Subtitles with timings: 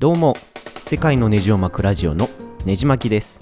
[0.00, 0.36] どうも。
[0.84, 2.28] 世界のネジを巻くラジオの
[2.64, 3.40] ネジ巻きです。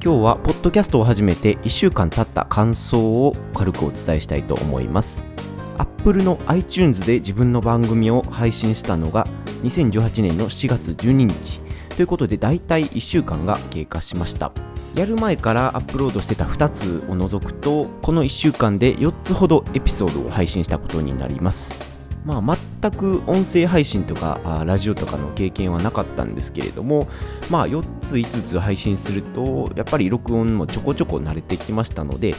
[0.00, 5.24] 今日はポッドキャストを始めて1週間経った感想を軽くお伝えしたいと思います。
[5.78, 9.26] Apple の iTunes で自分の番組を配信したのが
[9.64, 11.60] 2018年の7月12日
[11.96, 14.52] ということで大体1週間が経過しました。
[14.94, 21.74] やる前からアップロードしてた2つを除くとこの1週間で4つほどエピソードを配信したことになります。
[22.24, 22.40] まあ、
[22.82, 27.08] 全く音声配信とかラジオとかの経験はなかったんですけれども、
[27.48, 32.34] まあ、4つ5つ配信するとやっぱり録音もちょこちょこ慣れてきましたので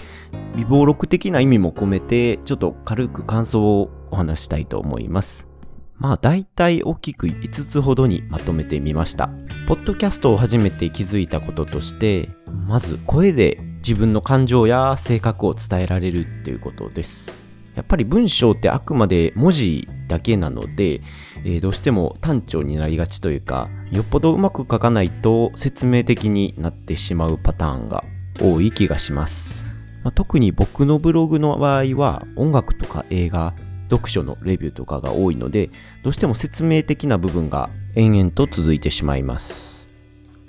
[0.58, 5.48] 微暴録的な意味も込めてちょっと軽く感想をお話したいと思います。
[5.96, 9.30] まあ大体大きく5つほどにまとめてみました。
[9.68, 12.30] ポッドキャストを初めて気づいたこととして
[12.68, 17.32] まず声で自分の感情や性格を伝えられるっていうことです。
[17.76, 21.02] やっぱり文章ってあくまで文字だけなので、
[21.44, 28.04] えー、どうしても単調になりがちというか、よっぽどうまく書かないと説明的になってしまうパターンが
[28.40, 29.66] 多い気がします。
[30.04, 33.56] まあ、特に僕のブログの場合は音楽とか映画、
[33.90, 35.72] 読書のレビューとかが多いので、
[36.04, 39.74] どうしても説明的な部分が延々と続いてしまいます。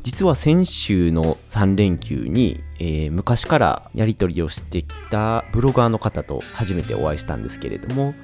[0.03, 8.15] 実は先週の3連休に、えー、昔からやり取りをしてきたブロガーの方と初めてお会いしたんですけれども、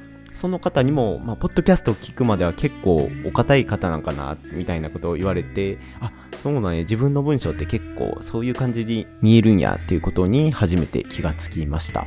[0.41, 12.06] その方にも、まあ、ポッドキャストを聞くまでは結構お堅い方なんかな、みたいなことを言われて、あ、そうなんや、自分の文章って結構そういう感じに見えるんやっていうことに初めて気がつきました。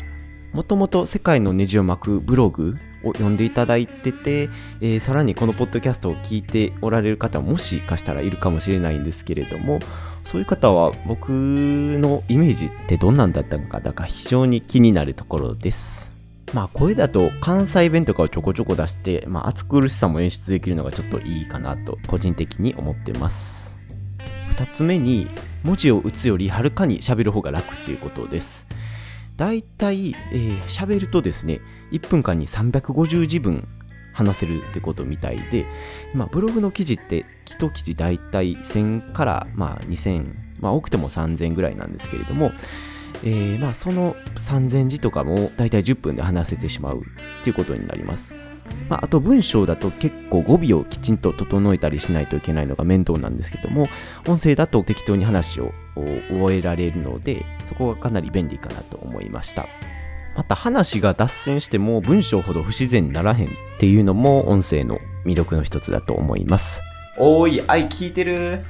[0.51, 4.49] もともと世界のネジを巻くブログを読んでいただいてて、
[4.81, 9.77] えー、さらにこのポッドキャストを聞いておられる方もしかしたらいるかもしれないんですけれども、
[10.25, 16.12] そういう方は僕のイメージってどんなんだったのか、だから非常に気になるところです。
[16.53, 23.81] まあ声だと関西弁とかをちょこちょこ出して、まあ暑苦しさも演出できるのがちょっといいかなと個人的に思ってます。
[24.49, 25.27] 二つ目に
[25.63, 28.67] 文字を打つよりはるかに喋る方が楽っていうことです。
[29.35, 31.59] 大体、えー、喋るとですね、
[31.91, 33.67] 1分間に350字分
[34.13, 35.65] 話せるってことみたいで、
[36.13, 42.51] まあ、ブログの記事って1記事大体1000からまあ2000、まあ、多くても3000ぐらいなんですけれども、
[43.25, 48.33] えー、まあその3000字とかも大体10分で話せてしまうっていうことになります。
[48.89, 53.87] まあ、あと文章だと結構語尾をきちんと整えたりしないといけないのが面倒なんですけども、
[54.27, 59.67] 音声だと適当に話を終えられるので、そこがかなり便利かなと思いました。
[60.35, 66.81] また話が脱線しても文章ほど不自然にならへんっていうのも音声の魅力の一つだと思います。
[67.17, 68.63] おーい、愛聞いてる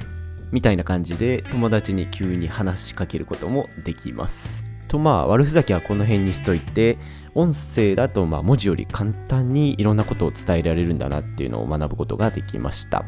[0.54, 4.64] みたいな感じで友達に急に話しかけることもできます。
[4.88, 7.00] とまあ悪ふざけはこの辺にしといて
[7.34, 13.04] 音声だとまあ文字より簡単にいろんなことを伝えられるんだなっていうのを学ぶことができました。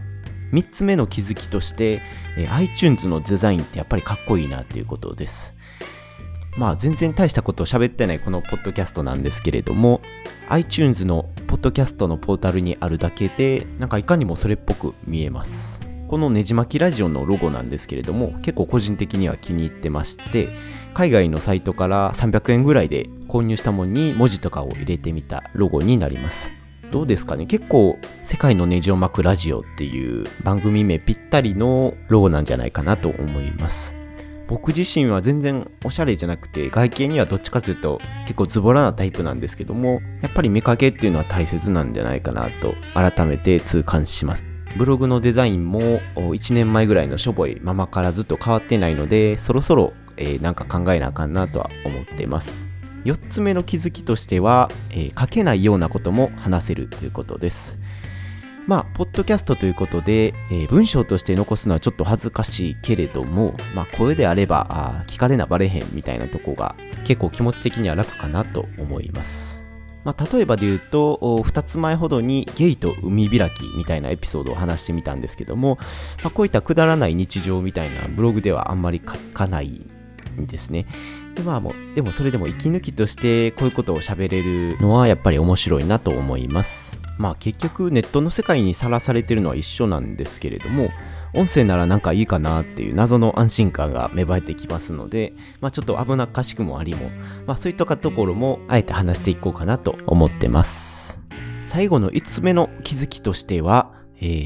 [0.51, 2.01] 3つ目の気づきとして、
[2.49, 5.55] iTunes のデザインってやっぱりかっこいいなっていうことです。
[6.57, 10.01] まあ全然大したことを喋ってないこのポッドキャストなんですけれども
[10.47, 15.94] iTunes のポッドキャストのポータルにあるだけでなんかいかにもそれっぽく見えます。
[16.15, 20.47] このねじ巻きラジオのロゴなんですけれども結構個人的には気に入ってまして
[20.93, 26.51] 海外のサイトから300円ぐらいで購入したものに文字とかを入れてみたロゴになります。
[26.89, 27.45] どうですかね？
[27.45, 33.93] 結構世界のネジを巻くラジオっていう番組名ぴったりのロゴなんじゃないかなと思います。
[34.47, 44.45] 僕自身は全然おしゃれじゃなくて外見にはどっちかというと結構ズボラなタイプなんですけどもやっぱり見かけっていうのは大切なんじゃないかなと改めて痛感します。
[44.77, 45.79] ブログのデザインも
[46.15, 52.67] 1年前ぐらいのしょぼいままからずっと変わってないので、そろそろ、えー、なんか考えなあかんなとは思ってます。
[53.05, 57.79] 4つ目の気づきとしては、えー、書けないようなことも話せるということです。
[58.67, 66.75] まあ、ポッドキャストということで、えー、文章として残すのはちょっと恥ずかしいけれども、まあ、声であればあ聞かれなばれへんみたいなとこが
[67.05, 69.64] 結構気持ち的には楽かなと思います。
[70.05, 75.77] まあ、例えばで言うと、2つ前ほどにゲイと海開きみたいなエピソードを話してみたんですけども、
[76.23, 79.81] まあ、こういったくだらない日常みたいなブログではあんまり書かない
[80.35, 80.85] んですね。
[81.35, 86.97] でまあもう、でもそれでも息抜きとしてこういうことを喋れるのはやっぱり面白いなと思います。
[87.17, 90.89] まあ結局ネットの世界にさらされてるのは一緒なんですけれども、
[91.33, 97.09] 音声ならなんかいいかなっていう謎の安心感が芽生えてきますので、まあちょっと危なっかしくもありも、
[97.45, 101.21] まあそういったところもあえて話していこうかなと思ってます。
[101.63, 103.91] 最後の5つ目の気づきとしては、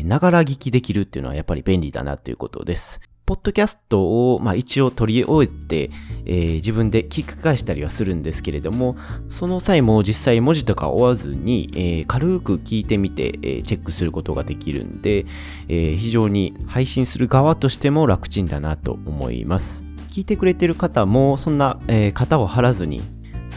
[0.03, 3.01] ながら聞きできるっていうのはやっぱり便利だなということです。
[3.29, 5.91] ポッドキャストを、まあ、一応取り終えて、
[6.25, 8.97] えー、自分で聞き返したりはするんですけれども、
[9.29, 15.27] その際も実際文字とか追わずに、えー、軽く聞いてみて、えー、チェックすることができるんで、
[15.67, 19.85] え非常に配信する側としても楽ちんだなと思います。
[20.09, 23.03] 聞いてくれてる方も、そんな、え型を張らずに、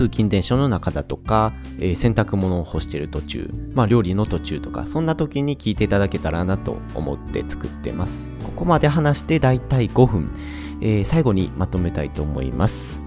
[0.02, 8.32] 通勤電車の中だとか、えー、洗濯物を干してる途中、まあ料理の途中とか、そんな時に聞いていただけたらなと思って作ってます。
[8.42, 10.30] ここまで話してだいたい5分、
[10.80, 13.00] えー、最後にまとめたいと思います。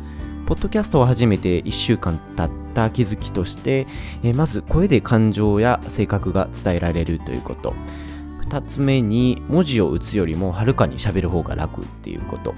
[0.46, 3.88] ポッドキャストを始めて1週間経った気づきとして、
[4.24, 7.74] えー、まず声で感情や性格が伝えられるということ。
[8.48, 12.54] 2つ目に文字を打つよりもはるかに喋る方が楽っていうこと。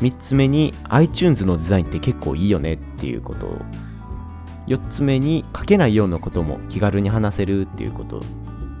[0.00, 3.58] 3つ目に iTunes のデザインって結構いいよねっていうこと。
[4.66, 8.22] 4つ目に書けないようなことも気軽に話せるっていうこと。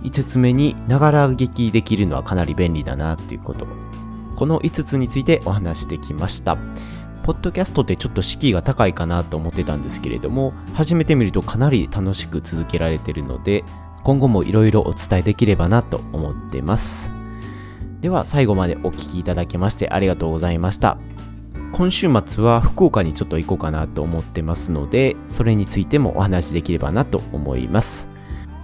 [0.02, 3.66] 5つ目にながら劇できるのはかなり便利だなっていうこと。
[4.36, 6.56] この5つについてお話してきました。
[7.22, 13.62] ポッドキャストってちょっと敷居が高いかなと思ってたんですけれども始めてみるとかなり楽しく続けられてるので
[14.02, 17.19] 今後もいろいろお伝えできればなと思ってます。
[18.00, 20.98] では最後までお聴きいただきましてありがとうございました。
[21.72, 28.08] 今週末は福岡にちょっと行こうかなと思ってますので、それについてもお話しできればなと思います。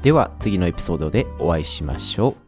[0.03, 2.46] では次のエピソードでお会いしましょう。